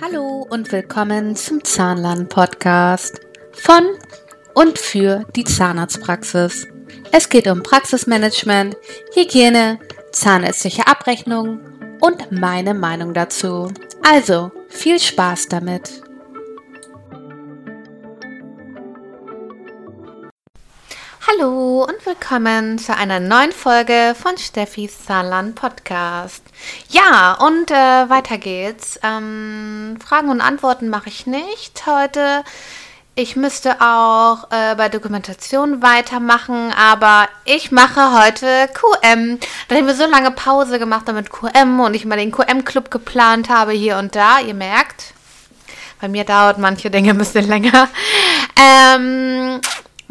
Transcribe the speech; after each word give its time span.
Hallo 0.00 0.46
und 0.48 0.72
willkommen 0.72 1.36
zum 1.36 1.62
Zahnlern-Podcast 1.62 3.20
von 3.52 3.84
und 4.54 4.78
für 4.78 5.24
die 5.36 5.44
Zahnarztpraxis. 5.44 6.66
Es 7.12 7.28
geht 7.28 7.46
um 7.46 7.62
Praxismanagement, 7.62 8.76
Hygiene, 9.14 9.78
zahnärztliche 10.12 10.86
Abrechnung 10.86 11.60
und 12.00 12.32
meine 12.32 12.74
Meinung 12.74 13.14
dazu. 13.14 13.72
Also 14.02 14.50
viel 14.68 14.98
Spaß 14.98 15.48
damit! 15.48 16.09
Hallo 21.32 21.84
und 21.84 22.06
willkommen 22.06 22.78
zu 22.78 22.96
einer 22.96 23.20
neuen 23.20 23.52
Folge 23.52 24.16
von 24.20 24.36
Steffis 24.38 25.04
Zahnland 25.04 25.54
Podcast. 25.54 26.42
Ja, 26.88 27.34
und 27.34 27.70
äh, 27.70 27.74
weiter 28.08 28.38
geht's. 28.38 28.98
Ähm, 29.02 29.96
Fragen 30.04 30.30
und 30.30 30.40
Antworten 30.40 30.88
mache 30.88 31.08
ich 31.08 31.26
nicht 31.26 31.84
heute. 31.86 32.42
Ich 33.14 33.36
müsste 33.36 33.80
auch 33.80 34.50
äh, 34.50 34.74
bei 34.76 34.88
Dokumentation 34.88 35.82
weitermachen, 35.82 36.72
aber 36.72 37.28
ich 37.44 37.70
mache 37.70 38.24
heute 38.24 38.68
QM. 38.72 39.38
Da 39.68 39.76
haben 39.76 39.86
wir 39.86 39.94
so 39.94 40.06
lange 40.06 40.30
Pause 40.30 40.78
gemacht 40.78 41.06
damit 41.06 41.30
QM 41.30 41.80
und 41.80 41.94
ich 41.94 42.06
mal 42.06 42.16
den 42.16 42.32
QM-Club 42.32 42.90
geplant 42.90 43.48
habe 43.50 43.72
hier 43.72 43.98
und 43.98 44.16
da. 44.16 44.40
Ihr 44.40 44.54
merkt, 44.54 45.12
bei 46.00 46.08
mir 46.08 46.24
dauert 46.24 46.58
manche 46.58 46.90
Dinge 46.90 47.10
ein 47.10 47.18
bisschen 47.18 47.46
länger. 47.46 47.88
Ähm, 48.56 49.60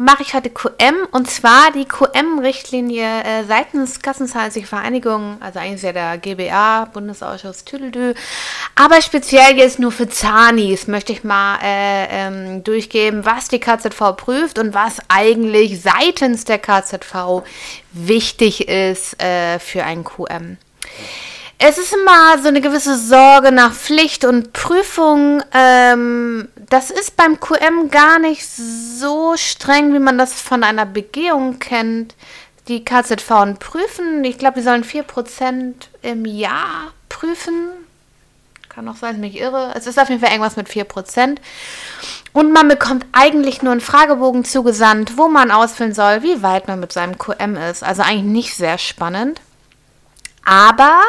mache 0.00 0.22
ich 0.22 0.32
heute 0.32 0.48
QM 0.48 0.94
und 1.12 1.30
zwar 1.30 1.70
die 1.72 1.84
QM-Richtlinie 1.84 3.22
äh, 3.22 3.44
seitens 3.44 4.00
Kassenzahlliche 4.00 4.66
Vereinigung, 4.66 5.36
also 5.40 5.58
eigentlich 5.58 5.82
ja 5.82 5.92
der 5.92 6.16
GBA, 6.16 6.86
Bundesausschuss 6.86 7.66
Tüdelü, 7.66 8.14
aber 8.74 9.02
speziell 9.02 9.58
jetzt 9.58 9.78
nur 9.78 9.92
für 9.92 10.08
Zanis 10.08 10.86
möchte 10.86 11.12
ich 11.12 11.22
mal 11.22 11.58
äh, 11.62 12.06
ähm, 12.10 12.64
durchgeben, 12.64 13.26
was 13.26 13.48
die 13.48 13.60
KZV 13.60 14.16
prüft 14.16 14.58
und 14.58 14.72
was 14.72 14.96
eigentlich 15.08 15.82
seitens 15.82 16.44
der 16.44 16.58
KZV 16.58 17.42
wichtig 17.92 18.68
ist 18.68 19.22
äh, 19.22 19.58
für 19.58 19.84
ein 19.84 20.02
QM. 20.02 20.56
Es 21.62 21.76
ist 21.76 21.92
immer 21.92 22.38
so 22.40 22.48
eine 22.48 22.62
gewisse 22.62 22.96
Sorge 22.96 23.52
nach 23.52 23.74
Pflicht 23.74 24.24
und 24.24 24.54
Prüfung. 24.54 25.42
Ähm, 25.52 26.48
das 26.70 26.90
ist 26.90 27.18
beim 27.18 27.38
QM 27.38 27.90
gar 27.90 28.18
nicht 28.18 28.48
so 28.48 29.36
streng, 29.36 29.92
wie 29.92 29.98
man 29.98 30.16
das 30.16 30.40
von 30.40 30.64
einer 30.64 30.86
Begehung 30.86 31.58
kennt. 31.58 32.14
Die 32.68 32.82
KZV 32.82 33.58
prüfen, 33.58 34.24
ich 34.24 34.38
glaube, 34.38 34.58
die 34.58 34.64
sollen 34.64 34.84
4% 34.84 35.74
im 36.00 36.24
Jahr 36.24 36.94
prüfen. 37.10 37.68
Kann 38.70 38.88
auch 38.88 38.96
sein, 38.96 39.20
mich 39.20 39.38
irre. 39.38 39.74
Es 39.76 39.86
ist 39.86 39.98
auf 39.98 40.08
jeden 40.08 40.22
Fall 40.22 40.30
irgendwas 40.30 40.56
mit 40.56 40.66
4%. 40.66 41.36
Und 42.32 42.52
man 42.52 42.68
bekommt 42.68 43.04
eigentlich 43.12 43.60
nur 43.60 43.72
einen 43.72 43.82
Fragebogen 43.82 44.46
zugesandt, 44.46 45.18
wo 45.18 45.28
man 45.28 45.50
ausfüllen 45.50 45.92
soll, 45.92 46.22
wie 46.22 46.42
weit 46.42 46.68
man 46.68 46.80
mit 46.80 46.92
seinem 46.92 47.18
QM 47.18 47.56
ist. 47.56 47.84
Also 47.84 48.00
eigentlich 48.00 48.22
nicht 48.22 48.54
sehr 48.56 48.78
spannend. 48.78 49.42
Aber 50.42 51.02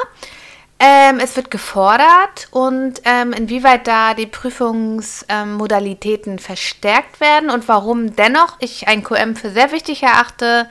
ähm, 0.84 1.20
es 1.20 1.36
wird 1.36 1.52
gefordert 1.52 2.48
und 2.50 3.02
ähm, 3.06 3.34
inwieweit 3.34 3.86
da 3.86 4.16
die 4.16 4.26
Prüfungsmodalitäten 4.26 6.34
ähm, 6.34 6.40
verstärkt 6.40 7.20
werden 7.20 7.52
und 7.52 7.68
warum 7.68 8.16
dennoch 8.16 8.58
ich 8.60 8.88
ein 8.88 9.04
QM 9.04 9.36
für 9.36 9.52
sehr 9.52 9.72
wichtig 9.72 10.02
erachte, 10.02 10.68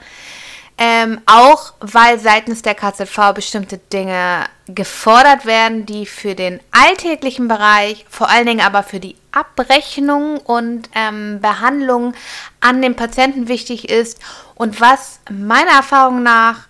ähm, 0.77 1.21
auch 1.27 1.75
weil 1.79 2.19
seitens 2.19 2.61
der 2.61 2.75
KZV 2.75 3.31
bestimmte 3.33 3.77
Dinge 3.77 4.47
gefordert 4.67 5.45
werden, 5.45 5.85
die 5.85 6.05
für 6.05 6.35
den 6.35 6.59
alltäglichen 6.71 7.47
Bereich, 7.47 8.05
vor 8.09 8.29
allen 8.29 8.47
Dingen 8.47 8.65
aber 8.65 8.83
für 8.83 8.99
die 8.99 9.15
Abrechnung 9.31 10.39
und 10.39 10.89
ähm, 10.93 11.39
Behandlung 11.39 12.15
an 12.59 12.81
den 12.81 12.97
Patienten 12.97 13.47
wichtig 13.47 13.89
ist 13.89 14.19
und 14.55 14.81
was 14.81 15.21
meiner 15.29 15.71
Erfahrung 15.71 16.21
nach 16.21 16.67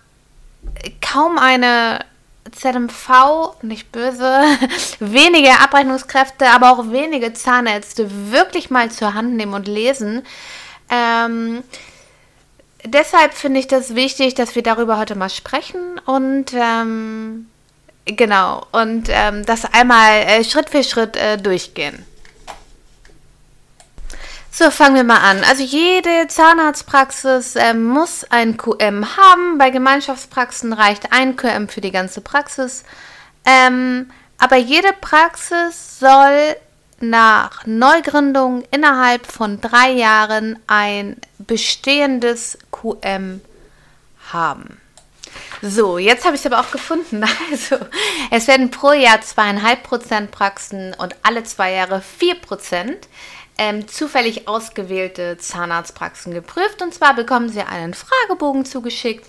kaum 1.00 1.38
eine 1.38 2.04
ZMV, 2.52 3.62
nicht 3.62 3.92
böse, 3.92 4.42
wenige 5.00 5.50
Abrechnungskräfte, 5.60 6.46
aber 6.50 6.72
auch 6.72 6.90
wenige 6.90 7.32
Zahnärzte 7.32 8.30
wirklich 8.30 8.70
mal 8.70 8.90
zur 8.90 9.14
Hand 9.14 9.34
nehmen 9.34 9.54
und 9.54 9.66
lesen. 9.66 10.22
Ähm, 10.90 11.62
deshalb 12.84 13.34
finde 13.34 13.60
ich 13.60 13.66
das 13.66 13.94
wichtig, 13.94 14.34
dass 14.34 14.54
wir 14.54 14.62
darüber 14.62 14.98
heute 14.98 15.14
mal 15.14 15.30
sprechen 15.30 16.00
und 16.06 16.52
ähm, 16.54 17.46
genau 18.04 18.66
und 18.72 19.08
ähm, 19.08 19.44
das 19.46 19.64
einmal 19.64 20.20
äh, 20.22 20.44
Schritt 20.44 20.70
für 20.70 20.84
Schritt 20.84 21.16
äh, 21.16 21.38
durchgehen. 21.38 22.04
So, 24.54 24.70
fangen 24.70 24.96
wir 24.96 25.04
mal 25.04 25.16
an. 25.16 25.42
Also 25.44 25.62
jede 25.62 26.28
Zahnarztpraxis 26.28 27.56
äh, 27.56 27.72
muss 27.72 28.24
ein 28.28 28.58
QM 28.58 29.16
haben. 29.16 29.56
Bei 29.56 29.70
Gemeinschaftspraxen 29.70 30.74
reicht 30.74 31.10
ein 31.10 31.36
QM 31.36 31.70
für 31.70 31.80
die 31.80 31.90
ganze 31.90 32.20
Praxis. 32.20 32.84
Ähm, 33.46 34.10
aber 34.36 34.56
jede 34.56 34.92
Praxis 35.00 35.98
soll 35.98 36.54
nach 37.00 37.64
Neugründung 37.64 38.62
innerhalb 38.70 39.24
von 39.24 39.58
drei 39.62 39.92
Jahren 39.92 40.58
ein 40.66 41.16
bestehendes 41.38 42.58
QM 42.70 43.40
haben. 44.34 44.78
So, 45.62 45.96
jetzt 45.96 46.26
habe 46.26 46.36
ich 46.36 46.44
es 46.44 46.52
aber 46.52 46.60
auch 46.60 46.70
gefunden. 46.70 47.24
Also, 47.50 47.78
es 48.30 48.48
werden 48.48 48.70
pro 48.70 48.92
Jahr 48.92 49.22
zweieinhalb 49.22 49.82
Prozent 49.82 50.30
Praxen 50.30 50.94
und 50.98 51.16
alle 51.22 51.42
zwei 51.44 51.72
Jahre 51.72 52.02
vier 52.02 52.34
Prozent 52.34 53.08
ähm, 53.58 53.86
zufällig 53.88 54.48
ausgewählte 54.48 55.38
Zahnarztpraxen 55.38 56.32
geprüft. 56.32 56.82
Und 56.82 56.94
zwar 56.94 57.14
bekommen 57.14 57.48
Sie 57.48 57.62
einen 57.62 57.94
Fragebogen 57.94 58.64
zugeschickt, 58.64 59.26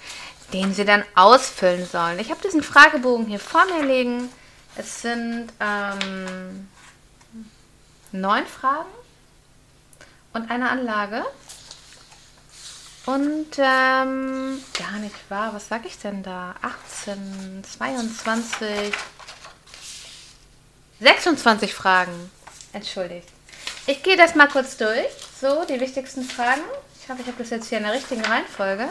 den 0.53 0.73
Sie 0.73 0.85
dann 0.85 1.03
ausfüllen 1.16 1.85
sollen. 1.85 2.19
Ich 2.19 2.29
habe 2.29 2.41
diesen 2.41 2.63
Fragebogen 2.63 3.25
hier 3.25 3.39
vor 3.39 3.66
mir 3.66 3.85
liegen. 3.85 4.29
Es 4.75 5.01
sind 5.01 5.47
ähm, 5.59 6.67
neun 8.12 8.45
Fragen 8.45 8.89
und 10.33 10.50
eine 10.50 10.69
Anlage. 10.69 11.23
Und 13.06 13.47
ähm, 13.57 14.63
gar 14.79 14.97
nicht 15.00 15.29
wahr, 15.29 15.53
was 15.53 15.67
sage 15.67 15.88
ich 15.88 16.00
denn 16.00 16.23
da? 16.23 16.56
18, 16.62 17.63
22, 17.78 18.94
26 21.01 21.73
Fragen. 21.73 22.31
Entschuldigt. 22.72 23.32
Ich 23.85 24.01
gehe 24.01 24.16
das 24.16 24.33
mal 24.33 24.47
kurz 24.47 24.77
durch. 24.77 25.09
So, 25.41 25.66
die 25.66 25.79
wichtigsten 25.79 26.23
Fragen. 26.23 26.61
Ich 27.01 27.09
hoffe, 27.09 27.21
ich 27.21 27.27
habe 27.27 27.38
das 27.38 27.49
jetzt 27.49 27.67
hier 27.67 27.79
in 27.79 27.83
der 27.83 27.94
richtigen 27.94 28.23
Reihenfolge. 28.23 28.88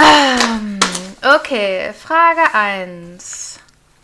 Ähm, 0.00 0.80
okay, 1.22 1.92
Frage 1.92 2.52
1. 2.52 3.60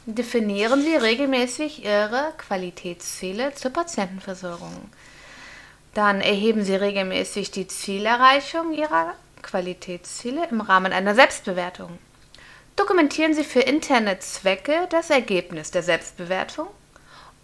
Definieren 0.07 0.81
Sie 0.83 0.95
regelmäßig 0.95 1.85
Ihre 1.85 2.33
Qualitätsziele 2.39 3.53
zur 3.55 3.73
Patientenversorgung. 3.73 4.89
Dann 5.95 6.21
erheben 6.21 6.65
Sie 6.65 6.77
regelmäßig 6.77 7.51
die 7.51 7.67
Zielerreichung 7.67 8.73
Ihrer 8.73 9.15
Qualitätsziele 9.43 10.47
im 10.53 10.61
Rahmen 10.61 10.93
einer 10.93 11.17
Selbstbewertung. 11.17 11.99
Dokumentieren 12.77 13.35
Sie 13.35 13.43
für 13.43 13.61
interne 13.61 14.21
Zwecke 14.21 14.87
das 14.89 15.11
Ergebnis 15.11 15.73
der 15.73 15.83
Selbstbewertung 15.83 16.69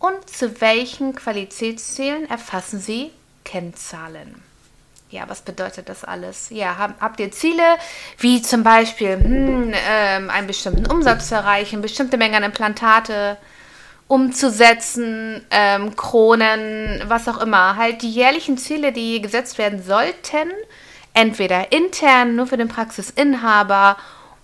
und 0.05 0.29
zu 0.29 0.61
welchen 0.61 1.15
Qualitätszielen 1.15 2.29
erfassen 2.29 2.79
Sie 2.79 3.11
Kennzahlen? 3.43 4.43
Ja, 5.11 5.29
was 5.29 5.41
bedeutet 5.43 5.89
das 5.89 6.05
alles? 6.05 6.51
Ja, 6.51 6.77
hab, 6.77 7.01
habt 7.01 7.21
ihr 7.21 7.31
Ziele, 7.31 7.63
wie 8.19 8.43
zum 8.43 8.63
Beispiel 8.63 9.17
hm, 9.17 9.73
ähm, 9.89 10.29
einen 10.29 10.47
bestimmten 10.47 10.87
Umsatz 10.91 11.29
zu 11.29 11.37
erreichen, 11.37 11.81
bestimmte 11.81 12.19
Mengen 12.19 12.35
an 12.35 12.43
Implantate 12.43 13.39
umzusetzen, 14.07 15.47
ähm, 15.51 15.97
Kronen, 15.97 17.03
was 17.07 17.27
auch 17.27 17.41
immer. 17.41 17.77
Halt 17.77 18.03
die 18.03 18.11
jährlichen 18.11 18.59
Ziele, 18.59 18.93
die 18.93 19.23
gesetzt 19.23 19.57
werden 19.57 19.83
sollten, 19.83 20.51
entweder 21.15 21.73
intern 21.73 22.37
nur 22.37 22.47
für 22.47 22.59
den 22.59 22.69
Praxisinhaber 22.69 23.97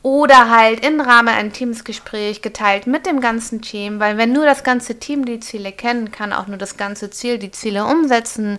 oder 0.03 0.51
halt 0.51 0.85
im 0.85 1.01
Rahmen 1.01 1.29
ein 1.29 1.53
Teamsgespräch 1.53 2.41
geteilt 2.41 2.87
mit 2.87 3.05
dem 3.05 3.21
ganzen 3.21 3.61
Team, 3.61 4.01
weil 4.01 4.17
wenn 4.17 4.33
nur 4.33 4.47
das 4.47 4.65
ganze 4.65 4.99
Team 4.99 5.25
die 5.27 5.41
Ziele 5.41 5.73
kennen, 5.73 6.11
kann 6.11 6.33
auch 6.33 6.47
nur 6.47 6.57
das 6.57 6.77
ganze 6.77 7.11
Ziel 7.11 7.39
die 7.39 7.51
Ziele 7.51 7.85
umsetzen. 7.85 8.59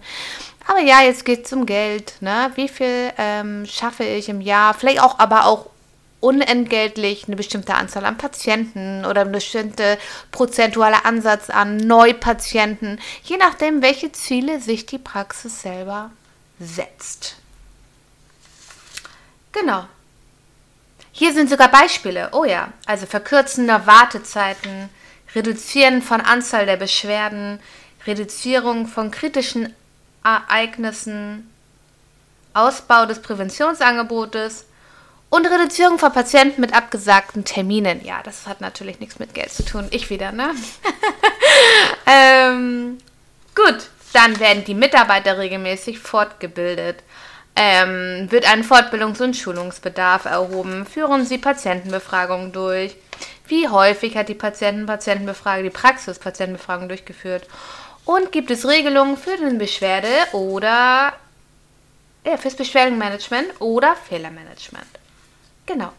Aber 0.67 0.79
ja, 0.79 1.01
jetzt 1.01 1.25
geht 1.25 1.45
es 1.45 1.53
um 1.53 1.65
Geld. 1.65 2.13
Ne? 2.21 2.51
Wie 2.55 2.67
viel 2.67 3.11
ähm, 3.17 3.65
schaffe 3.65 4.03
ich 4.03 4.29
im 4.29 4.41
Jahr? 4.41 4.75
Vielleicht 4.75 5.01
auch, 5.01 5.17
aber 5.17 5.45
auch 5.45 5.65
unentgeltlich 6.19 7.25
eine 7.25 7.35
bestimmte 7.35 7.73
Anzahl 7.73 8.05
an 8.05 8.17
Patienten 8.17 9.05
oder 9.05 9.21
eine 9.21 9.31
bestimmte 9.31 9.97
prozentuale 10.31 11.03
Ansatz 11.03 11.49
an 11.49 11.77
Neupatienten, 11.77 12.99
je 13.23 13.37
nachdem, 13.37 13.81
welche 13.81 14.11
Ziele 14.11 14.59
sich 14.59 14.85
die 14.85 14.99
Praxis 14.99 15.63
selber 15.63 16.11
setzt. 16.59 17.37
Genau, 19.51 19.85
hier 21.11 21.33
sind 21.33 21.49
sogar 21.49 21.69
Beispiele. 21.69 22.29
Oh 22.31 22.45
ja, 22.45 22.71
also 22.85 23.05
verkürzende 23.05 23.85
Wartezeiten, 23.85 24.89
Reduzieren 25.33 26.01
von 26.01 26.19
Anzahl 26.19 26.65
der 26.65 26.75
Beschwerden, 26.75 27.59
Reduzierung 28.05 28.87
von 28.87 29.11
kritischen 29.11 29.73
Ereignissen, 30.23 31.49
Ausbau 32.53 33.05
des 33.05 33.21
Präventionsangebotes 33.21 34.65
und 35.29 35.45
Reduzierung 35.45 35.99
von 35.99 36.11
Patienten 36.11 36.59
mit 36.59 36.73
abgesagten 36.73 37.45
Terminen. 37.45 38.03
Ja, 38.03 38.21
das 38.23 38.45
hat 38.45 38.59
natürlich 38.59 38.99
nichts 38.99 39.19
mit 39.19 39.33
Geld 39.33 39.51
zu 39.51 39.63
tun. 39.63 39.87
Ich 39.91 40.09
wieder, 40.09 40.33
ne? 40.33 40.53
ähm, 42.05 42.97
gut, 43.55 43.89
dann 44.11 44.37
werden 44.39 44.65
die 44.65 44.75
Mitarbeiter 44.75 45.37
regelmäßig 45.37 45.99
fortgebildet. 45.99 47.03
Ähm, 47.55 48.31
wird 48.31 48.45
ein 48.51 48.63
Fortbildungs- 48.63 49.21
und 49.21 49.35
Schulungsbedarf 49.35 50.25
erhoben? 50.25 50.85
Führen 50.85 51.25
Sie 51.25 51.37
Patientenbefragungen 51.37 52.51
durch? 52.51 52.95
Wie 53.47 53.67
häufig 53.67 54.15
hat 54.15 54.29
die 54.29 54.35
Patienten-Patientenbefragung, 54.35 55.63
die 55.63 55.69
Praxis-Patientenbefragung 55.69 56.87
durchgeführt? 56.87 57.47
Und 58.05 58.31
gibt 58.31 58.49
es 58.49 58.67
Regelungen 58.67 59.17
für 59.17 59.37
den 59.37 59.57
Beschwerde- 59.57 60.33
oder 60.33 61.13
ja, 62.25 62.37
fürs 62.37 62.55
Beschwerdenmanagement 62.55 63.59
oder 63.59 63.95
Fehlermanagement? 63.95 64.87
Genau. 65.65 65.91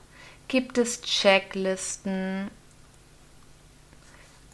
Gibt 0.48 0.78
es 0.78 1.00
Checklisten? 1.02 2.50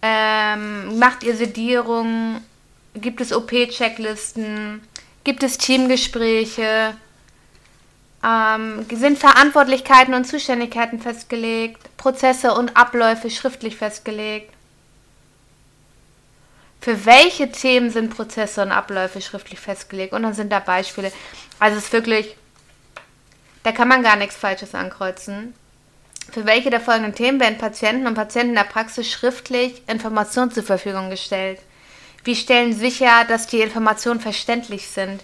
Ähm, 0.02 0.98
macht 0.98 1.22
ihr 1.22 1.36
Sedierung? 1.36 2.42
Gibt 2.94 3.20
es 3.20 3.32
OP-Checklisten? 3.32 4.80
Gibt 5.28 5.42
es 5.42 5.58
Teamgespräche? 5.58 6.96
Ähm, 8.25 8.86
sind 8.90 9.19
Verantwortlichkeiten 9.19 10.14
und 10.14 10.25
Zuständigkeiten 10.25 11.00
festgelegt? 11.00 11.94
Prozesse 11.98 12.54
und 12.54 12.78
Abläufe 12.78 13.28
schriftlich 13.28 13.76
festgelegt? 13.76 14.50
Für 16.80 17.04
welche 17.04 17.52
Themen 17.52 17.90
sind 17.90 18.08
Prozesse 18.08 18.62
und 18.62 18.72
Abläufe 18.72 19.20
schriftlich 19.20 19.60
festgelegt? 19.60 20.14
Und 20.14 20.22
dann 20.22 20.32
sind 20.32 20.50
da 20.50 20.60
Beispiele. 20.60 21.12
Also 21.58 21.76
es 21.76 21.84
ist 21.84 21.92
wirklich, 21.92 22.34
da 23.64 23.72
kann 23.72 23.88
man 23.88 24.02
gar 24.02 24.16
nichts 24.16 24.34
Falsches 24.34 24.75
ankreuzen. 24.75 25.52
Für 26.32 26.46
welche 26.46 26.70
der 26.70 26.80
folgenden 26.80 27.14
Themen 27.14 27.38
werden 27.38 27.58
Patienten 27.58 28.06
und 28.06 28.14
Patienten 28.14 28.52
in 28.52 28.56
der 28.56 28.64
Praxis 28.64 29.10
schriftlich 29.10 29.82
Informationen 29.88 30.52
zur 30.52 30.62
Verfügung 30.62 31.10
gestellt? 31.10 31.60
Wie 32.28 32.36
stellen 32.36 32.75
sicher, 32.75 33.25
dass 33.26 33.46
die 33.46 33.62
Informationen 33.62 34.20
verständlich 34.20 34.88
sind? 34.88 35.22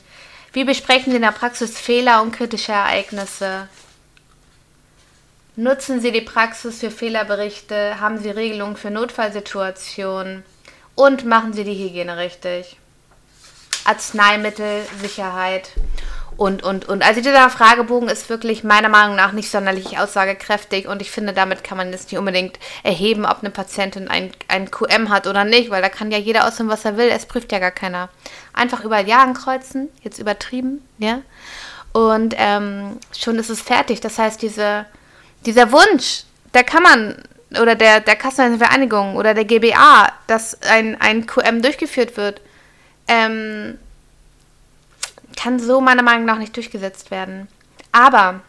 Wie 0.54 0.64
besprechen 0.64 1.10
Sie 1.10 1.16
in 1.16 1.22
der 1.22 1.32
Praxis 1.32 1.78
Fehler 1.78 2.22
und 2.22 2.32
kritische 2.32 2.72
Ereignisse? 2.72 3.68
Nutzen 5.54 6.00
Sie 6.00 6.12
die 6.12 6.22
Praxis 6.22 6.80
für 6.80 6.90
Fehlerberichte? 6.90 8.00
Haben 8.00 8.22
Sie 8.22 8.30
Regelungen 8.30 8.78
für 8.78 8.90
Notfallsituationen? 8.90 10.44
Und 10.94 11.26
machen 11.26 11.52
Sie 11.52 11.64
die 11.64 11.74
Hygiene 11.74 12.16
richtig? 12.16 12.78
Arzneimittel, 13.84 14.86
Sicherheit 15.02 15.72
und, 16.36 16.62
und, 16.62 16.88
und. 16.88 17.02
Also 17.04 17.20
dieser 17.20 17.48
Fragebogen 17.48 18.08
ist 18.08 18.28
wirklich 18.28 18.64
meiner 18.64 18.88
Meinung 18.88 19.16
nach 19.16 19.32
nicht 19.32 19.50
sonderlich 19.50 19.98
aussagekräftig 19.98 20.88
und 20.88 21.00
ich 21.00 21.10
finde, 21.10 21.32
damit 21.32 21.62
kann 21.62 21.78
man 21.78 21.90
jetzt 21.92 22.10
nicht 22.10 22.18
unbedingt 22.18 22.58
erheben, 22.82 23.24
ob 23.24 23.40
eine 23.40 23.50
Patientin 23.50 24.08
ein, 24.08 24.32
ein 24.48 24.70
QM 24.70 25.10
hat 25.10 25.26
oder 25.26 25.44
nicht, 25.44 25.70
weil 25.70 25.82
da 25.82 25.88
kann 25.88 26.10
ja 26.10 26.18
jeder 26.18 26.46
ausführen, 26.46 26.68
was 26.68 26.84
er 26.84 26.96
will, 26.96 27.08
es 27.08 27.26
prüft 27.26 27.52
ja 27.52 27.58
gar 27.58 27.70
keiner. 27.70 28.08
Einfach 28.52 28.84
überall 28.84 29.06
Ja 29.06 29.22
ankreuzen, 29.22 29.88
jetzt 30.02 30.18
übertrieben, 30.18 30.86
ja. 30.98 31.20
Und 31.92 32.34
ähm, 32.36 32.98
schon 33.16 33.38
ist 33.38 33.50
es 33.50 33.60
fertig. 33.60 34.00
Das 34.00 34.18
heißt, 34.18 34.42
diese, 34.42 34.86
dieser 35.46 35.70
Wunsch, 35.70 36.24
der 36.52 36.64
kann 36.64 36.82
man, 36.82 37.22
oder 37.62 37.76
der, 37.76 38.00
der 38.00 38.16
Kassenvereinigung 38.16 39.14
oder 39.14 39.32
der 39.34 39.44
GBA, 39.44 40.08
dass 40.26 40.60
ein, 40.62 41.00
ein 41.00 41.26
QM 41.26 41.62
durchgeführt 41.62 42.16
wird, 42.16 42.40
ähm, 43.06 43.78
kann 45.36 45.58
so 45.58 45.80
meiner 45.80 46.02
Meinung 46.02 46.24
nach 46.24 46.38
nicht 46.38 46.56
durchgesetzt 46.56 47.10
werden. 47.10 47.48
Aber 47.92 48.40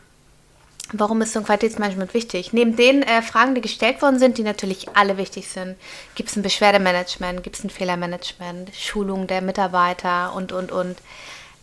warum 0.92 1.22
ist 1.22 1.34
so 1.34 1.40
ein 1.40 1.46
Qualitätsmanagement 1.46 2.14
wichtig? 2.14 2.54
Neben 2.54 2.76
den 2.76 3.04
äh, 3.04 3.22
Fragen, 3.22 3.56
die 3.56 3.62
gestellt 3.62 4.02
worden 4.02 4.20
sind, 4.20 4.38
die 4.38 4.44
natürlich 4.44 4.96
alle 4.96 5.18
wichtig 5.18 5.48
sind, 5.48 5.76
gibt 6.16 6.30
es 6.30 6.36
ein 6.36 6.44
Beschwerdemanagement, 6.44 7.44
gibt 7.44 7.58
es 7.58 7.64
ein 7.64 7.70
Fehlermanagement, 7.70 8.76
Schulung 8.76 9.28
der 9.28 9.42
Mitarbeiter 9.42 10.34
und, 10.34 10.52
und, 10.52 10.72
und. 10.72 10.98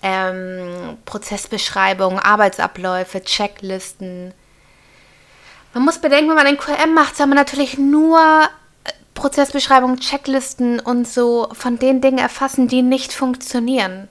Ähm, 0.04 0.98
Prozessbeschreibung, 1.04 2.18
Arbeitsabläufe, 2.18 3.22
Checklisten. 3.22 4.34
Man 5.74 5.84
muss 5.84 5.98
bedenken, 5.98 6.28
wenn 6.28 6.36
man 6.36 6.46
ein 6.46 6.58
QM 6.58 6.92
macht, 6.92 7.16
soll 7.16 7.28
man 7.28 7.38
natürlich 7.38 7.78
nur 7.78 8.18
äh, 8.84 8.90
Prozessbeschreibungen, 9.14 10.00
Checklisten 10.00 10.80
und 10.80 11.06
so 11.06 11.48
von 11.52 11.78
den 11.78 12.00
Dingen 12.00 12.18
erfassen, 12.18 12.66
die 12.66 12.82
nicht 12.82 13.12
funktionieren. 13.12 14.08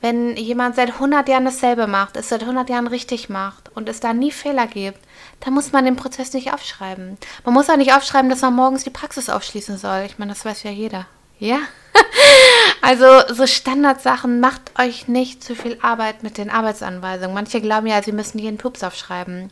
Wenn 0.00 0.36
jemand 0.36 0.76
seit 0.76 0.94
100 0.94 1.28
Jahren 1.28 1.44
dasselbe 1.44 1.86
macht, 1.86 2.16
es 2.16 2.30
seit 2.30 2.42
100 2.42 2.70
Jahren 2.70 2.86
richtig 2.86 3.28
macht 3.28 3.70
und 3.74 3.88
es 3.88 4.00
da 4.00 4.14
nie 4.14 4.30
Fehler 4.30 4.66
gibt, 4.66 4.98
dann 5.40 5.52
muss 5.52 5.72
man 5.72 5.84
den 5.84 5.96
Prozess 5.96 6.32
nicht 6.32 6.52
aufschreiben. 6.52 7.18
Man 7.44 7.54
muss 7.54 7.68
auch 7.68 7.76
nicht 7.76 7.92
aufschreiben, 7.92 8.30
dass 8.30 8.40
man 8.40 8.54
morgens 8.54 8.84
die 8.84 8.90
Praxis 8.90 9.28
aufschließen 9.28 9.76
soll. 9.76 10.04
Ich 10.06 10.18
meine, 10.18 10.32
das 10.32 10.44
weiß 10.44 10.62
ja 10.62 10.70
jeder. 10.70 11.06
Ja? 11.38 11.58
also 12.82 13.06
so 13.28 13.46
Standardsachen, 13.46 14.40
macht 14.40 14.78
euch 14.78 15.08
nicht 15.08 15.44
zu 15.44 15.54
viel 15.54 15.78
Arbeit 15.82 16.22
mit 16.22 16.38
den 16.38 16.50
Arbeitsanweisungen. 16.50 17.34
Manche 17.34 17.60
glauben 17.60 17.86
ja, 17.86 18.02
sie 18.02 18.12
müssen 18.12 18.38
jeden 18.38 18.58
Pups 18.58 18.82
aufschreiben. 18.82 19.50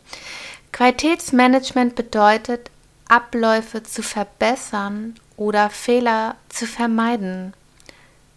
Qualitätsmanagement 0.72 1.94
bedeutet, 1.94 2.70
Abläufe 3.08 3.82
zu 3.82 4.02
verbessern 4.02 5.14
oder 5.36 5.70
Fehler 5.70 6.36
zu 6.48 6.66
vermeiden. 6.66 7.54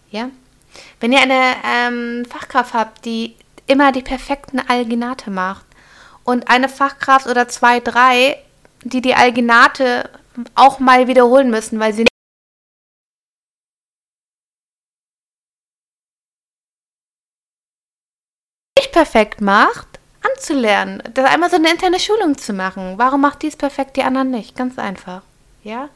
Ja? 0.10 0.30
Wenn 1.00 1.12
ihr 1.12 1.22
eine 1.22 1.56
ähm, 1.66 2.26
Fachkraft 2.26 2.74
habt, 2.74 3.06
die 3.06 3.36
immer 3.68 3.92
die 3.92 4.02
perfekten 4.02 4.60
Alginate 4.60 5.32
macht 5.32 5.66
und 6.24 6.50
eine 6.50 6.70
Fachkraft 6.70 7.28
oder 7.28 7.48
zwei, 7.48 7.80
drei, 7.80 8.38
die 8.84 9.02
die 9.02 9.16
Alginate 9.16 10.10
auch 10.56 10.80
mal 10.80 11.08
wiederholen 11.08 11.50
müssen, 11.50 11.80
weil 11.80 11.94
sie 11.94 12.06
nicht 18.78 18.92
perfekt 18.92 19.42
macht, 19.42 19.88
anzulernen, 20.22 21.02
das 21.14 21.26
einmal 21.26 21.50
so 21.50 21.56
eine 21.56 21.72
interne 21.72 22.00
Schulung 22.00 22.38
zu 22.38 22.54
machen. 22.54 22.98
Warum 22.98 23.22
macht 23.22 23.42
dies 23.42 23.56
perfekt, 23.56 23.98
die 23.98 24.04
anderen 24.04 24.32
nicht? 24.32 24.56
Ganz 24.56 24.78
einfach. 24.78 25.24
Ja? 25.64 25.90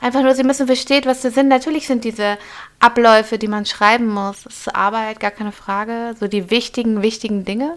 Einfach 0.00 0.22
nur, 0.22 0.34
sie 0.34 0.44
müssen 0.44 0.66
verstehen, 0.66 1.04
was 1.06 1.22
das 1.22 1.34
sind. 1.34 1.48
Natürlich 1.48 1.86
sind 1.86 2.04
diese 2.04 2.38
Abläufe, 2.80 3.38
die 3.38 3.48
man 3.48 3.64
schreiben 3.64 4.08
muss, 4.08 4.42
das 4.44 4.58
ist 4.58 4.74
Arbeit, 4.74 5.20
gar 5.20 5.30
keine 5.30 5.52
Frage. 5.52 6.14
So 6.20 6.28
die 6.28 6.50
wichtigen, 6.50 7.02
wichtigen 7.02 7.44
Dinge. 7.44 7.76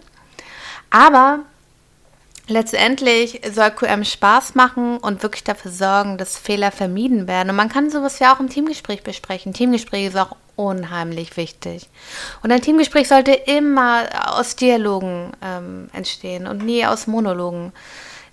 Aber 0.89 1.39
letztendlich 2.47 3.41
soll 3.51 3.71
QM 3.71 4.03
Spaß 4.03 4.55
machen 4.55 4.97
und 4.97 5.23
wirklich 5.23 5.43
dafür 5.43 5.71
sorgen, 5.71 6.17
dass 6.17 6.37
Fehler 6.37 6.71
vermieden 6.71 7.27
werden. 7.27 7.51
Und 7.51 7.55
man 7.55 7.69
kann 7.69 7.89
sowas 7.89 8.19
ja 8.19 8.35
auch 8.35 8.39
im 8.39 8.49
Teamgespräch 8.49 9.03
besprechen. 9.03 9.53
Teamgespräch 9.53 10.07
ist 10.07 10.17
auch 10.17 10.35
unheimlich 10.55 11.37
wichtig. 11.37 11.87
Und 12.43 12.51
ein 12.51 12.61
Teamgespräch 12.61 13.07
sollte 13.07 13.31
immer 13.31 14.03
aus 14.37 14.57
Dialogen 14.57 15.31
ähm, 15.41 15.89
entstehen 15.93 16.47
und 16.47 16.65
nie 16.65 16.85
aus 16.85 17.07
Monologen 17.07 17.71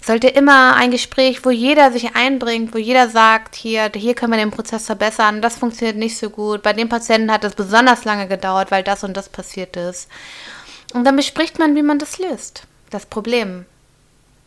sollte 0.06 0.28
immer 0.28 0.76
ein 0.76 0.92
Gespräch, 0.92 1.44
wo 1.44 1.50
jeder 1.50 1.90
sich 1.90 2.14
einbringt, 2.14 2.72
wo 2.72 2.78
jeder 2.78 3.08
sagt, 3.08 3.56
hier, 3.56 3.90
hier 3.92 4.14
können 4.14 4.32
wir 4.32 4.38
den 4.38 4.52
Prozess 4.52 4.86
verbessern, 4.86 5.42
das 5.42 5.58
funktioniert 5.58 5.96
nicht 5.96 6.16
so 6.16 6.30
gut. 6.30 6.62
Bei 6.62 6.72
dem 6.72 6.88
Patienten 6.88 7.32
hat 7.32 7.42
es 7.42 7.56
besonders 7.56 8.04
lange 8.04 8.28
gedauert, 8.28 8.70
weil 8.70 8.84
das 8.84 9.02
und 9.02 9.16
das 9.16 9.28
passiert 9.28 9.76
ist. 9.76 10.08
Und 10.94 11.04
dann 11.04 11.16
bespricht 11.16 11.58
man, 11.58 11.75
wie 11.75 11.82
man 11.82 11.98
das 11.98 12.18
löst, 12.18 12.62
das 12.90 13.04
Problem. 13.04 13.66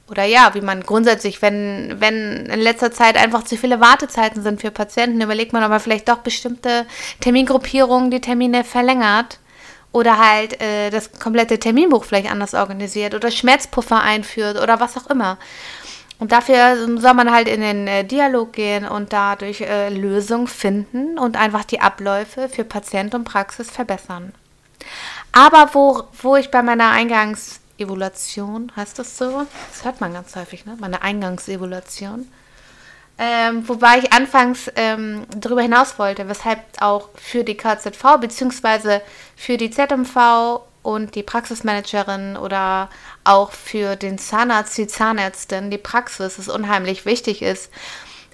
Oder 0.09 0.23
ja, 0.23 0.51
wie 0.53 0.61
man 0.61 0.81
grundsätzlich, 0.83 1.41
wenn, 1.41 1.97
wenn 1.99 2.45
in 2.45 2.61
letzter 2.61 2.93
Zeit 2.93 3.17
einfach 3.17 3.43
zu 3.43 3.57
viele 3.57 3.81
Wartezeiten 3.81 4.41
sind 4.41 4.61
für 4.61 4.71
Patienten, 4.71 5.21
überlegt 5.21 5.51
man, 5.51 5.69
man 5.69 5.79
vielleicht 5.81 6.07
doch 6.07 6.19
bestimmte 6.19 6.85
Termingruppierungen 7.19 8.11
die 8.11 8.21
Termine 8.21 8.63
verlängert 8.63 9.39
oder 9.91 10.17
halt 10.17 10.61
äh, 10.61 10.89
das 10.89 11.11
komplette 11.13 11.59
Terminbuch 11.59 12.03
vielleicht 12.03 12.31
anders 12.31 12.53
organisiert 12.53 13.15
oder 13.15 13.31
Schmerzpuffer 13.31 14.01
einführt 14.01 14.61
oder 14.61 14.79
was 14.79 14.97
auch 14.97 15.07
immer. 15.09 15.37
Und 16.19 16.33
dafür 16.33 16.75
soll 16.99 17.13
man 17.13 17.31
halt 17.31 17.47
in 17.47 17.61
den 17.61 17.87
äh, 17.87 18.03
Dialog 18.03 18.51
gehen 18.53 18.85
und 18.85 19.13
dadurch 19.13 19.61
äh, 19.61 19.89
Lösungen 19.89 20.47
finden 20.47 21.17
und 21.17 21.37
einfach 21.37 21.63
die 21.63 21.79
Abläufe 21.79 22.49
für 22.49 22.65
Patient 22.65 23.15
und 23.15 23.23
Praxis 23.23 23.71
verbessern. 23.71 24.33
Aber 25.31 25.69
wo, 25.73 26.03
wo 26.21 26.35
ich 26.35 26.51
bei 26.51 26.61
meiner 26.61 26.91
Eingangsevaluation, 26.91 28.71
heißt 28.75 28.99
das 28.99 29.17
so? 29.17 29.45
Das 29.71 29.85
hört 29.85 30.01
man 30.01 30.13
ganz 30.13 30.35
häufig, 30.35 30.65
ne? 30.65 30.75
Meine 30.79 31.01
Eingangsevaluation 31.01 32.27
ähm, 33.19 33.67
wobei 33.67 33.99
ich 33.99 34.13
anfangs 34.13 34.71
ähm, 34.77 35.25
darüber 35.35 35.61
hinaus 35.61 35.99
wollte, 35.99 36.29
weshalb 36.29 36.59
auch 36.79 37.09
für 37.15 37.43
die 37.43 37.57
KZV 37.57 38.17
bzw. 38.21 39.01
für 39.35 39.57
die 39.57 39.69
ZMV 39.69 40.61
und 40.83 41.15
die 41.15 41.23
Praxismanagerin 41.23 42.37
oder 42.37 42.89
auch 43.25 43.51
für 43.51 43.97
den 43.97 44.17
Zahnarzt, 44.17 44.77
die 44.77 44.87
Zahnärztin, 44.87 45.69
die 45.69 45.77
Praxis 45.77 46.37
es 46.37 46.47
unheimlich 46.47 47.05
wichtig 47.05 47.41
ist, 47.41 47.69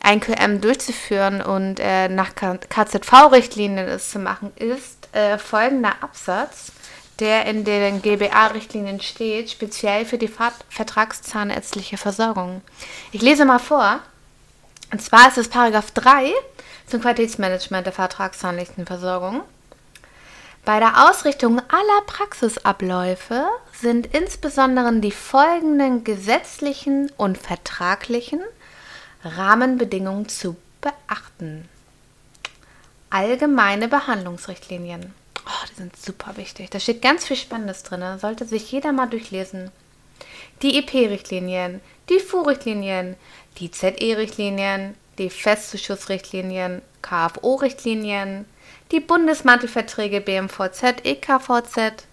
ein 0.01 0.20
QM 0.20 0.62
durchzuführen 0.62 1.42
und 1.42 1.80
äh, 1.80 2.08
nach 2.08 2.36
KZV-Richtlinien 2.36 3.88
es 3.88 4.12
zu 4.12 4.20
machen, 4.20 4.54
ist 4.56 5.10
äh, 5.13 5.39
folgender 5.39 5.94
Absatz, 6.01 6.72
der 7.20 7.48
in 7.48 7.63
den 7.63 8.04
GBA-Richtlinien 8.04 9.01
steht, 9.01 9.50
speziell 9.50 10.06
für 10.06 10.20
die 10.20 10.30
vertragszahnärztliche 10.70 11.98
Versorgung. 11.98 12.62
Ich 13.12 13.24
lese 13.24 13.46
mal 13.46 13.58
vor. 13.58 14.01
Und 14.96 15.02
zwar 15.02 15.28
ist 15.28 15.38
es 15.38 15.50
Paragraph 15.50 15.92
3 15.92 16.32
zum 16.88 17.02
Qualitätsmanagement 17.02 17.86
der 17.86 17.92
vertragszahnlichen 17.92 18.86
Versorgung. 18.86 19.42
Bei 20.64 20.80
der 20.80 21.10
Ausrichtung 21.10 21.60
aller 21.60 22.02
Praxisabläufe 22.08 23.46
sind 23.74 24.08
insbesondere 24.16 24.94
die 25.02 25.12
folgenden 25.12 26.06
gesetzlichen 26.06 27.12
und 27.18 27.38
vertraglichen 27.38 28.40
Rahmenbedingungen 29.25 30.30
zu 30.30 30.56
beachten. 30.80 31.68
Allgemeine 33.10 33.90
Behandlungsrichtlinien. 33.90 35.14
Oh, 35.46 35.66
die 35.72 35.75
sind 35.75 35.98
super 35.98 36.38
wichtig. 36.38 36.70
Da 36.70 36.80
steht 36.80 37.02
ganz 37.02 37.25
viel 37.25 37.36
Spannendes 37.36 37.84
drin. 37.84 38.00
Da 38.00 38.18
sollte 38.18 38.46
sich 38.46 38.72
jeder 38.72 38.94
mal 38.94 39.08
durchlesen. 39.08 39.74
Die 40.65 40.79
EP-Richtlinien, 40.79 41.79
die 42.10 42.19
FU-Richtlinien, 42.19 43.17
die 43.60 43.69
ZE-Richtlinien, 43.69 44.95
die 45.19 45.29
Festzuschussrichtlinien, 45.29 46.81
KFO-Richtlinien, 47.03 48.45
die 48.91 49.00
Bundesmantelverträge 49.00 50.22
BMVZ, 50.22 51.05
EKVZ, 51.05 52.07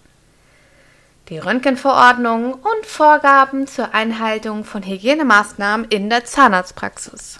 die 1.29 1.39
Röntgenverordnung 1.39 2.53
und 2.53 2.85
Vorgaben 2.85 3.65
zur 3.65 3.95
Einhaltung 3.95 4.65
von 4.65 4.83
Hygienemaßnahmen 4.83 5.87
in 5.89 6.11
der 6.11 6.23
Zahnarztpraxis. 6.23 7.39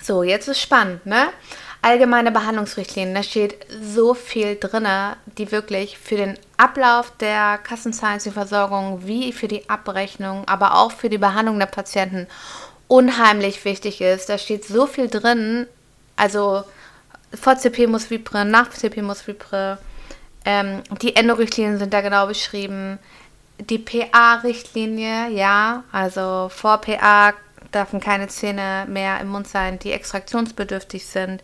So, 0.00 0.22
jetzt 0.22 0.48
ist 0.48 0.62
spannend, 0.62 1.04
ne? 1.04 1.28
Allgemeine 1.80 2.32
Behandlungsrichtlinien, 2.32 3.14
da 3.14 3.22
steht 3.22 3.56
so 3.80 4.14
viel 4.14 4.56
drin, 4.56 4.86
die 5.38 5.52
wirklich 5.52 5.96
für 5.96 6.16
den 6.16 6.38
Ablauf 6.56 7.12
der 7.18 7.58
Kassenzahlungsversorgung 7.58 9.06
wie 9.06 9.32
für 9.32 9.46
die 9.46 9.70
Abrechnung, 9.70 10.42
aber 10.46 10.74
auch 10.74 10.90
für 10.90 11.08
die 11.08 11.18
Behandlung 11.18 11.58
der 11.58 11.66
Patienten 11.66 12.26
unheimlich 12.88 13.64
wichtig 13.64 14.00
ist. 14.00 14.28
Da 14.28 14.38
steht 14.38 14.64
so 14.64 14.86
viel 14.86 15.08
drin, 15.08 15.66
also 16.16 16.64
vor 17.32 17.56
CP 17.56 17.86
muss 17.86 18.10
Vipre, 18.10 18.44
nach 18.44 18.70
CP 18.70 19.02
muss 19.02 19.26
Vipre, 19.26 19.78
ähm, 20.44 20.82
die 21.02 21.14
Endorichtlinien 21.14 21.78
sind 21.78 21.92
da 21.92 22.00
genau 22.00 22.26
beschrieben. 22.26 22.98
Die 23.58 23.78
PA-Richtlinie, 23.78 25.28
ja, 25.30 25.84
also 25.92 26.48
vor 26.50 26.78
PA 26.78 27.34
dürfen 27.74 28.00
keine 28.00 28.28
Zähne 28.28 28.86
mehr 28.88 29.20
im 29.20 29.28
Mund 29.28 29.46
sein, 29.46 29.78
die 29.78 29.92
extraktionsbedürftig 29.92 31.06
sind. 31.06 31.42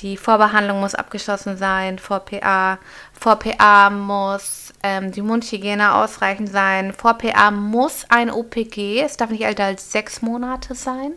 Die 0.00 0.16
Vorbehandlung 0.16 0.80
muss 0.80 0.94
abgeschlossen 0.94 1.56
sein 1.56 1.98
vor 1.98 2.20
PA. 2.20 2.78
Vor 3.18 3.36
PA 3.36 3.90
muss 3.90 4.72
ähm, 4.82 5.12
die 5.12 5.22
Mundhygiene 5.22 5.94
ausreichend 5.94 6.50
sein. 6.50 6.92
Vor 6.92 7.14
PA 7.14 7.50
muss 7.50 8.04
ein 8.08 8.30
OPG, 8.30 9.00
es 9.00 9.16
darf 9.16 9.30
nicht 9.30 9.44
älter 9.44 9.64
als 9.64 9.90
sechs 9.90 10.22
Monate 10.22 10.74
sein, 10.74 11.12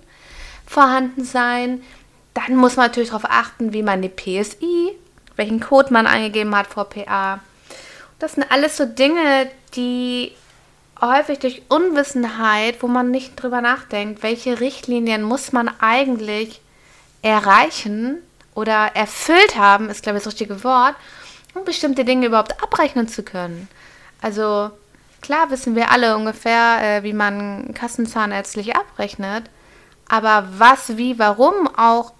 vorhanden 0.65 1.23
sein. 1.23 1.81
Dann 2.33 2.55
muss 2.55 2.75
man 2.75 2.87
natürlich 2.87 3.09
darauf 3.09 3.29
achten, 3.29 3.73
wie 3.73 3.83
man 3.83 4.01
die 4.01 4.09
PSI 4.09 4.95
welchen 5.37 5.59
Code 5.59 5.93
man 5.93 6.07
eingegeben 6.07 6.53
hat 6.55 6.67
vor 6.67 6.89
PA. 6.89 7.39
Das 8.19 8.33
sind 8.33 8.51
alles 8.51 8.75
so 8.75 8.85
Dinge, 8.85 9.49
die 9.75 10.33
häufig 11.01 11.39
durch 11.39 11.61
Unwissenheit, 11.69 12.81
wo 12.81 12.87
man 12.87 13.11
nicht 13.11 13.41
drüber 13.41 13.61
nachdenkt, 13.61 14.23
welche 14.23 14.59
Richtlinien 14.59 15.23
muss 15.23 15.51
man 15.51 15.69
eigentlich 15.79 16.61
erreichen 17.21 18.17
oder 18.55 18.95
erfüllt 18.95 19.57
haben, 19.57 19.89
ist 19.89 20.03
glaube 20.03 20.17
ich 20.17 20.23
das 20.23 20.33
richtige 20.33 20.63
Wort, 20.63 20.95
um 21.53 21.63
bestimmte 21.65 22.05
Dinge 22.05 22.27
überhaupt 22.27 22.61
abrechnen 22.61 23.07
zu 23.07 23.23
können. 23.23 23.67
Also 24.21 24.71
klar 25.21 25.51
wissen 25.51 25.75
wir 25.75 25.91
alle 25.91 26.15
ungefähr, 26.15 26.79
äh, 26.81 27.03
wie 27.03 27.13
man 27.13 27.73
kassenzahnärztlich 27.73 28.75
abrechnet, 28.75 29.49
aber 30.09 30.47
was, 30.57 30.97
wie, 30.97 31.19
warum 31.19 31.67
auch 31.75 32.13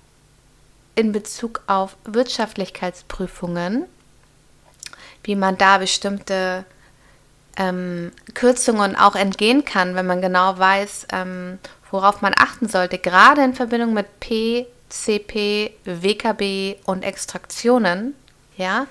in 0.95 1.11
Bezug 1.11 1.61
auf 1.67 1.95
Wirtschaftlichkeitsprüfungen, 2.05 3.85
wie 5.23 5.35
man 5.35 5.57
da 5.57 5.77
bestimmte 5.77 6.65
ähm, 7.57 8.11
Kürzungen 8.33 8.95
auch 8.95 9.15
entgehen 9.15 9.65
kann, 9.65 9.95
wenn 9.95 10.05
man 10.05 10.21
genau 10.21 10.57
weiß, 10.57 11.07
ähm, 11.11 11.59
worauf 11.91 12.21
man 12.21 12.33
achten 12.37 12.67
sollte, 12.67 12.97
gerade 12.97 13.43
in 13.43 13.55
Verbindung 13.55 13.93
mit 13.93 14.19
P, 14.19 14.67
CP, 14.89 15.73
WKB 15.83 16.79
und 16.85 17.03
Extraktionen, 17.03 18.15
ja, 18.55 18.87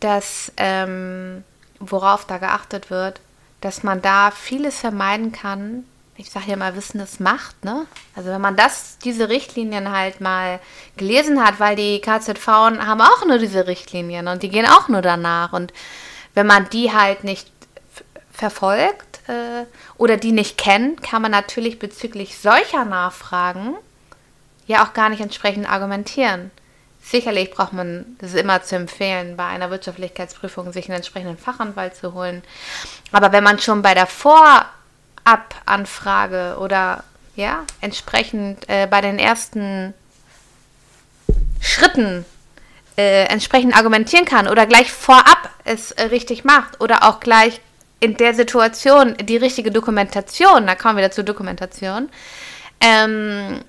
dass 0.00 0.52
ähm, 0.56 1.44
worauf 1.78 2.26
da 2.26 2.38
geachtet 2.38 2.90
wird, 2.90 3.20
dass 3.60 3.82
man 3.82 4.02
da 4.02 4.30
vieles 4.30 4.78
vermeiden 4.78 5.32
kann, 5.32 5.84
ich 6.18 6.30
sage 6.30 6.50
ja 6.50 6.56
mal, 6.56 6.74
Wissen 6.76 7.00
ist 7.00 7.20
Macht, 7.20 7.64
ne? 7.64 7.86
Also 8.14 8.30
wenn 8.30 8.40
man 8.40 8.56
das, 8.56 8.98
diese 8.98 9.28
Richtlinien 9.28 9.92
halt 9.92 10.20
mal 10.20 10.60
gelesen 10.96 11.44
hat, 11.44 11.60
weil 11.60 11.76
die 11.76 12.00
KZV 12.00 12.46
haben 12.46 13.00
auch 13.02 13.26
nur 13.26 13.38
diese 13.38 13.66
Richtlinien 13.66 14.26
und 14.28 14.42
die 14.42 14.48
gehen 14.48 14.66
auch 14.66 14.88
nur 14.88 15.02
danach. 15.02 15.52
Und 15.52 15.74
wenn 16.32 16.46
man 16.46 16.70
die 16.70 16.92
halt 16.92 17.22
nicht 17.24 17.50
verfolgt 18.36 19.20
äh, 19.28 19.64
oder 19.96 20.16
die 20.16 20.32
nicht 20.32 20.58
kennt, 20.58 21.02
kann 21.02 21.22
man 21.22 21.30
natürlich 21.30 21.78
bezüglich 21.78 22.38
solcher 22.38 22.84
Nachfragen 22.84 23.74
ja 24.66 24.84
auch 24.84 24.92
gar 24.92 25.08
nicht 25.08 25.20
entsprechend 25.20 25.70
argumentieren. 25.70 26.50
Sicherlich 27.02 27.50
braucht 27.50 27.72
man, 27.72 28.16
ist 28.20 28.34
immer 28.34 28.62
zu 28.62 28.76
empfehlen, 28.76 29.36
bei 29.36 29.46
einer 29.46 29.70
Wirtschaftlichkeitsprüfung 29.70 30.72
sich 30.72 30.86
einen 30.86 30.96
entsprechenden 30.96 31.38
Fachanwalt 31.38 31.94
zu 31.94 32.14
holen. 32.14 32.42
Aber 33.12 33.32
wenn 33.32 33.44
man 33.44 33.58
schon 33.58 33.80
bei 33.82 33.94
der 33.94 34.06
Vor- 34.06 34.66
Ab-Anfrage 35.24 36.56
oder 36.60 37.02
ja, 37.34 37.64
entsprechend 37.80 38.68
äh, 38.68 38.86
bei 38.86 39.00
den 39.00 39.18
ersten 39.18 39.92
Schritten 41.60 42.24
äh, 42.96 43.24
entsprechend 43.24 43.76
argumentieren 43.76 44.24
kann 44.24 44.46
oder 44.46 44.66
gleich 44.66 44.92
vorab 44.92 45.50
es 45.64 45.90
äh, 45.90 46.04
richtig 46.04 46.44
macht 46.44 46.80
oder 46.80 47.02
auch 47.08 47.18
gleich 47.18 47.60
in 48.00 48.16
der 48.16 48.34
Situation 48.34 49.16
die 49.22 49.36
richtige 49.36 49.70
Dokumentation, 49.70 50.66
da 50.66 50.74
kommen 50.74 50.98
wir 50.98 51.10
zur 51.10 51.24
Dokumentation, 51.24 52.08
ähm, 52.80 53.60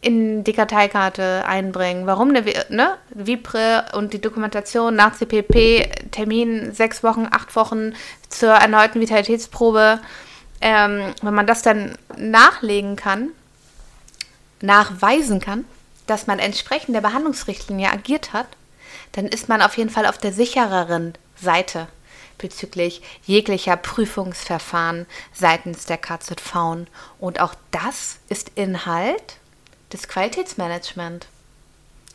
in 0.00 0.44
die 0.44 0.52
Karteikarte 0.52 1.44
einbringen. 1.46 2.06
Warum 2.06 2.30
eine 2.30 2.44
ne? 2.68 2.96
Vipre 3.10 3.86
und 3.94 4.12
die 4.12 4.20
Dokumentation 4.20 4.94
nach 4.94 5.16
CPP, 5.16 5.90
Termin 6.12 6.72
sechs 6.72 7.02
Wochen, 7.02 7.26
acht 7.30 7.54
Wochen 7.56 7.94
zur 8.28 8.50
erneuten 8.50 9.00
Vitalitätsprobe 9.00 10.00
ähm, 10.60 11.14
wenn 11.22 11.34
man 11.34 11.46
das 11.46 11.62
dann 11.62 11.96
nachlegen 12.16 12.96
kann, 12.96 13.30
nachweisen 14.60 15.40
kann, 15.40 15.64
dass 16.06 16.26
man 16.26 16.38
entsprechend 16.38 16.94
der 16.94 17.00
Behandlungsrichtlinie 17.00 17.90
agiert 17.90 18.32
hat, 18.32 18.46
dann 19.12 19.26
ist 19.26 19.48
man 19.48 19.62
auf 19.62 19.76
jeden 19.76 19.90
Fall 19.90 20.06
auf 20.06 20.18
der 20.18 20.32
sichereren 20.32 21.14
Seite 21.40 21.86
bezüglich 22.38 23.02
jeglicher 23.24 23.76
Prüfungsverfahren 23.76 25.06
seitens 25.32 25.86
der 25.86 25.98
KZV. 25.98 26.86
Und 27.18 27.40
auch 27.40 27.54
das 27.70 28.18
ist 28.28 28.52
Inhalt 28.54 29.36
des 29.92 30.08
Qualitätsmanagement. 30.08 31.26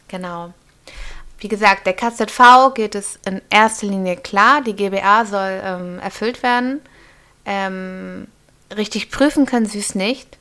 Genau. 0.07 0.53
Wie 1.39 1.47
gesagt, 1.47 1.85
der 1.85 1.93
KZV 1.93 2.73
geht 2.73 2.95
es 2.95 3.19
in 3.25 3.41
erster 3.49 3.87
Linie 3.87 4.15
klar, 4.15 4.61
die 4.61 4.75
GBA 4.75 5.25
soll 5.25 5.61
ähm, 5.63 5.99
erfüllt 5.99 6.41
werden. 6.41 6.81
Ähm, 7.45 8.27
richtig 8.75 9.11
prüfen 9.11 9.45
können 9.45 9.65
sie 9.65 9.79
es 9.79 9.95
nicht. 9.95 10.37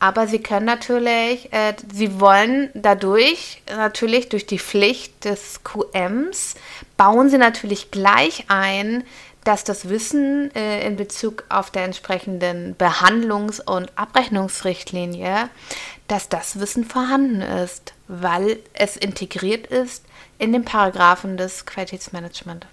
Aber 0.00 0.28
sie 0.28 0.38
können 0.38 0.66
natürlich, 0.66 1.52
äh, 1.52 1.74
sie 1.92 2.20
wollen 2.20 2.70
dadurch, 2.74 3.62
natürlich 3.68 4.28
durch 4.28 4.46
die 4.46 4.58
Pflicht 4.58 5.24
des 5.24 5.64
QMs, 5.64 6.54
bauen 6.98 7.30
sie 7.30 7.38
natürlich 7.38 7.90
gleich 7.90 8.44
ein, 8.48 9.04
dass 9.44 9.64
das 9.64 9.88
Wissen 9.88 10.54
äh, 10.54 10.86
in 10.86 10.96
Bezug 10.96 11.44
auf 11.48 11.70
der 11.70 11.84
entsprechenden 11.84 12.76
Behandlungs- 12.76 13.62
und 13.62 13.90
Abrechnungsrichtlinie, 13.96 15.48
dass 16.08 16.28
das 16.28 16.60
Wissen 16.60 16.84
vorhanden 16.84 17.40
ist, 17.40 17.94
weil 18.08 18.58
es 18.74 18.98
integriert 18.98 19.66
ist 19.68 20.04
in 20.38 20.52
den 20.52 20.66
Paragraphen 20.66 21.38
des 21.38 21.64
Qualitätsmanagement. 21.64 22.66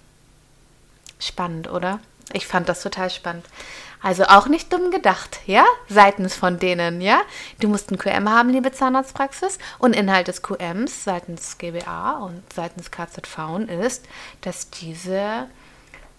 Spannend, 1.18 1.70
oder? 1.70 2.00
Ich 2.34 2.46
fand 2.46 2.68
das 2.68 2.82
total 2.82 3.08
spannend. 3.08 3.46
Also 4.02 4.24
auch 4.24 4.46
nicht 4.46 4.72
dumm 4.72 4.90
gedacht, 4.90 5.40
ja, 5.46 5.64
seitens 5.88 6.34
von 6.34 6.58
denen, 6.58 7.00
ja. 7.00 7.22
Du 7.60 7.68
musst 7.68 7.90
ein 7.90 7.98
QM 7.98 8.28
haben, 8.30 8.50
liebe 8.50 8.72
Zahnarztpraxis. 8.72 9.58
Und 9.78 9.96
Inhalt 9.96 10.28
des 10.28 10.42
QMs 10.42 11.04
seitens 11.04 11.58
GBA 11.58 12.18
und 12.18 12.42
seitens 12.52 12.90
KZV 12.90 13.68
ist, 13.68 14.04
dass 14.42 14.70
diese 14.70 15.48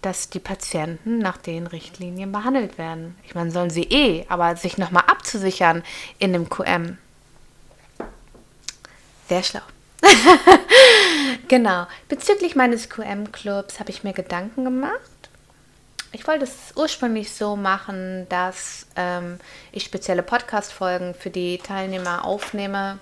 dass 0.02 0.30
die 0.30 0.38
Patienten 0.38 1.18
nach 1.18 1.38
den 1.38 1.66
Richtlinien 1.66 2.30
behandelt 2.30 2.78
werden. 2.78 3.16
Ich 3.24 3.34
meine, 3.34 3.50
sollen 3.50 3.70
sie 3.70 3.82
eh, 3.82 4.24
aber 4.28 4.54
sich 4.56 4.78
nochmal 4.78 5.04
abzusichern 5.08 5.82
in 6.18 6.32
dem 6.32 6.48
QM. 6.48 6.98
Sehr 9.28 9.42
schlau. 9.42 9.60
genau. 11.48 11.86
Bezüglich 12.08 12.54
meines 12.54 12.88
QM-Clubs 12.88 13.80
habe 13.80 13.90
ich 13.90 14.04
mir 14.04 14.12
Gedanken 14.12 14.64
gemacht. 14.64 15.00
Ich 16.12 16.26
wollte 16.26 16.44
es 16.44 16.74
ursprünglich 16.74 17.32
so 17.32 17.54
machen, 17.54 18.26
dass 18.30 18.86
ähm, 18.96 19.38
ich 19.72 19.84
spezielle 19.84 20.22
Podcast-Folgen 20.22 21.14
für 21.14 21.28
die 21.28 21.58
Teilnehmer 21.58 22.24
aufnehme 22.24 22.98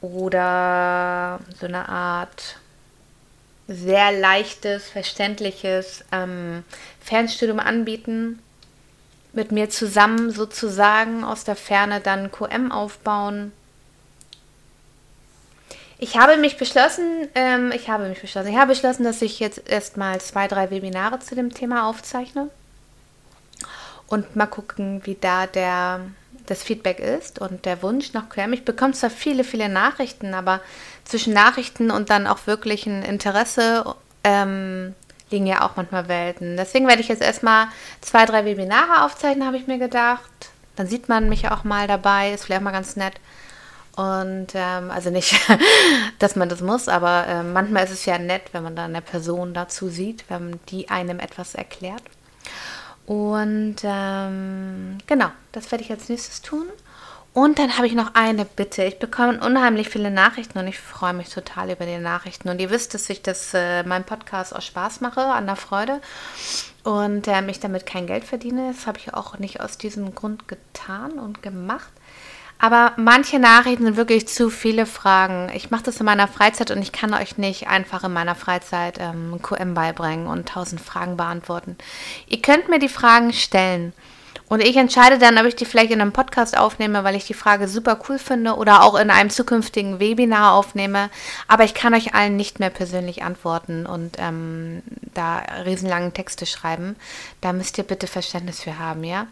oder 0.00 1.40
so 1.60 1.66
eine 1.66 1.88
Art 1.88 2.56
sehr 3.68 4.12
leichtes, 4.12 4.88
verständliches 4.88 6.04
ähm, 6.12 6.64
Fernstudium 7.00 7.60
anbieten, 7.60 8.38
mit 9.32 9.52
mir 9.52 9.68
zusammen 9.68 10.30
sozusagen 10.30 11.24
aus 11.24 11.44
der 11.44 11.56
Ferne 11.56 12.00
dann 12.00 12.30
QM 12.30 12.72
aufbauen. 12.72 13.52
Ich 15.98 16.16
habe 16.16 16.36
mich 16.36 16.56
beschlossen, 16.56 17.28
ähm, 17.34 17.72
ich 17.74 17.88
habe 17.88 18.08
mich 18.08 18.20
beschlossen, 18.20 18.48
ich 18.48 18.56
habe 18.56 18.72
beschlossen, 18.72 19.04
dass 19.04 19.22
ich 19.22 19.40
jetzt 19.40 19.68
erstmal 19.68 20.20
zwei, 20.20 20.48
drei 20.48 20.70
Webinare 20.70 21.20
zu 21.20 21.34
dem 21.34 21.54
Thema 21.54 21.88
aufzeichne 21.88 22.50
und 24.08 24.36
mal 24.36 24.46
gucken, 24.46 25.02
wie 25.04 25.16
da 25.20 25.46
der 25.46 26.00
das 26.46 26.62
Feedback 26.62 26.98
ist 26.98 27.38
und 27.38 27.64
der 27.64 27.82
Wunsch 27.82 28.12
nach 28.12 28.28
QM. 28.28 28.52
Ich 28.52 28.64
bekomme 28.64 28.92
zwar 28.92 29.10
viele, 29.10 29.44
viele 29.44 29.68
Nachrichten, 29.68 30.34
aber 30.34 30.60
zwischen 31.04 31.32
Nachrichten 31.32 31.90
und 31.90 32.10
dann 32.10 32.26
auch 32.26 32.46
wirklichen 32.46 33.02
Interesse 33.02 33.94
ähm, 34.24 34.94
liegen 35.30 35.46
ja 35.46 35.66
auch 35.66 35.76
manchmal 35.76 36.08
Welten. 36.08 36.56
Deswegen 36.56 36.86
werde 36.86 37.00
ich 37.00 37.08
jetzt 37.08 37.22
erstmal 37.22 37.68
zwei, 38.00 38.26
drei 38.26 38.44
Webinare 38.44 39.04
aufzeichnen, 39.04 39.46
habe 39.46 39.56
ich 39.56 39.66
mir 39.66 39.78
gedacht. 39.78 40.30
Dann 40.76 40.86
sieht 40.86 41.08
man 41.08 41.28
mich 41.28 41.48
auch 41.50 41.64
mal 41.64 41.86
dabei, 41.86 42.32
ist 42.32 42.44
vielleicht 42.44 42.62
mal 42.62 42.72
ganz 42.72 42.96
nett. 42.96 43.14
Und 43.96 44.48
ähm, 44.54 44.90
also 44.90 45.10
nicht, 45.10 45.36
dass 46.18 46.34
man 46.34 46.48
das 46.48 46.60
muss, 46.60 46.88
aber 46.88 47.26
äh, 47.28 47.42
manchmal 47.42 47.84
ist 47.84 47.92
es 47.92 48.06
ja 48.06 48.18
nett, 48.18 48.42
wenn 48.52 48.64
man 48.64 48.74
da 48.74 48.86
eine 48.86 49.02
Person 49.02 49.54
dazu 49.54 49.88
sieht, 49.88 50.24
wenn 50.28 50.58
die 50.68 50.88
einem 50.88 51.20
etwas 51.20 51.54
erklärt. 51.54 52.02
Und 53.06 53.76
ähm, 53.84 54.98
genau, 55.06 55.30
das 55.52 55.70
werde 55.70 55.84
ich 55.84 55.90
als 55.90 56.08
nächstes 56.08 56.42
tun. 56.42 56.66
Und 57.34 57.58
dann 57.58 57.76
habe 57.76 57.88
ich 57.88 57.94
noch 57.94 58.14
eine 58.14 58.44
Bitte. 58.44 58.84
Ich 58.84 59.00
bekomme 59.00 59.40
unheimlich 59.44 59.88
viele 59.88 60.12
Nachrichten 60.12 60.56
und 60.56 60.68
ich 60.68 60.78
freue 60.78 61.12
mich 61.12 61.28
total 61.30 61.70
über 61.70 61.84
die 61.84 61.98
Nachrichten. 61.98 62.48
Und 62.48 62.60
ihr 62.60 62.70
wisst, 62.70 62.94
dass 62.94 63.10
ich 63.10 63.22
das 63.22 63.52
äh, 63.54 63.82
meinem 63.82 64.04
Podcast 64.04 64.54
aus 64.54 64.64
Spaß 64.64 65.00
mache, 65.00 65.20
an 65.20 65.46
der 65.46 65.56
Freude. 65.56 66.00
Und 66.84 67.26
äh, 67.26 67.44
ich 67.48 67.58
damit 67.58 67.86
kein 67.86 68.06
Geld 68.06 68.22
verdiene. 68.22 68.72
Das 68.72 68.86
habe 68.86 68.98
ich 68.98 69.14
auch 69.14 69.38
nicht 69.40 69.60
aus 69.60 69.78
diesem 69.78 70.14
Grund 70.14 70.46
getan 70.46 71.18
und 71.18 71.42
gemacht. 71.42 71.90
Aber 72.58 72.92
manche 72.96 73.38
Nachrichten 73.38 73.84
sind 73.84 73.96
wirklich 73.96 74.28
zu 74.28 74.48
viele 74.48 74.86
Fragen. 74.86 75.50
Ich 75.54 75.70
mache 75.70 75.84
das 75.84 76.00
in 76.00 76.06
meiner 76.06 76.28
Freizeit 76.28 76.70
und 76.70 76.80
ich 76.80 76.92
kann 76.92 77.12
euch 77.12 77.36
nicht 77.36 77.68
einfach 77.68 78.04
in 78.04 78.12
meiner 78.12 78.34
Freizeit 78.34 78.98
ähm, 79.00 79.38
QM 79.42 79.74
beibringen 79.74 80.26
und 80.26 80.48
tausend 80.48 80.80
Fragen 80.80 81.16
beantworten. 81.16 81.76
Ihr 82.26 82.40
könnt 82.40 82.68
mir 82.68 82.78
die 82.78 82.88
Fragen 82.88 83.32
stellen. 83.32 83.92
Und 84.46 84.62
ich 84.62 84.76
entscheide 84.76 85.18
dann, 85.18 85.38
ob 85.38 85.46
ich 85.46 85.56
die 85.56 85.64
vielleicht 85.64 85.90
in 85.90 86.00
einem 86.00 86.12
Podcast 86.12 86.56
aufnehme, 86.56 87.02
weil 87.02 87.16
ich 87.16 87.26
die 87.26 87.34
Frage 87.34 87.66
super 87.66 87.98
cool 88.08 88.18
finde 88.18 88.54
oder 88.56 88.82
auch 88.82 88.94
in 88.94 89.10
einem 89.10 89.30
zukünftigen 89.30 90.00
Webinar 90.00 90.52
aufnehme. 90.52 91.10
Aber 91.48 91.64
ich 91.64 91.74
kann 91.74 91.94
euch 91.94 92.14
allen 92.14 92.36
nicht 92.36 92.60
mehr 92.60 92.70
persönlich 92.70 93.22
antworten 93.22 93.86
und 93.86 94.16
ähm, 94.18 94.82
da 95.14 95.38
riesenlangen 95.64 96.12
Texte 96.12 96.44
schreiben. 96.46 96.96
Da 97.40 97.52
müsst 97.52 97.78
ihr 97.78 97.84
bitte 97.84 98.06
Verständnis 98.06 98.60
für 98.60 98.78
haben, 98.78 99.02
ja? 99.02 99.26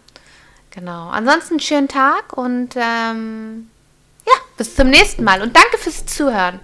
Genau. 0.75 1.11
Ansonsten 1.11 1.61
schönen 1.61 1.88
Tag 1.88 2.33
und 2.33 2.71
ähm, 2.76 3.69
ja, 4.26 4.33
bis 4.57 4.75
zum 4.75 4.88
nächsten 4.88 5.23
Mal 5.23 5.43
und 5.43 5.55
danke 5.55 5.76
fürs 5.79 6.07
Zuhören. 6.07 6.61